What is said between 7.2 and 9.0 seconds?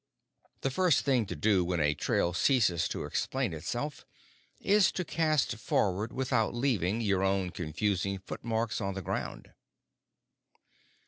own confusing foot marks on